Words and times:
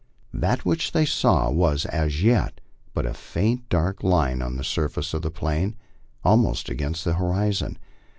That 0.33 0.65
which 0.65 0.93
they 0.93 1.05
saw 1.05 1.51
was 1.51 1.85
as 1.85 2.23
yet 2.23 2.59
but 2.95 3.05
a 3.05 3.13
faint 3.13 3.69
dark 3.69 4.01
line 4.03 4.41
on 4.41 4.55
the 4.55 4.63
surface 4.63 5.13
of 5.13 5.21
the 5.21 5.29
plain, 5.29 5.75
almost 6.23 6.69
against 6.69 7.05
the 7.05 7.13
horizon. 7.13 7.77